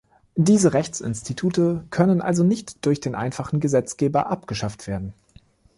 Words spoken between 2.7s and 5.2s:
durch den einfachen Gesetzgeber abgeschafft werden.